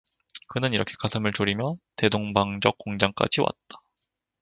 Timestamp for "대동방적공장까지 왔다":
1.95-3.83